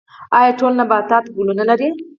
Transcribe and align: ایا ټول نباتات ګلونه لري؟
ایا 0.37 0.51
ټول 0.59 0.73
نباتات 0.79 1.25
ګلونه 1.35 1.63
لري؟ 1.69 1.87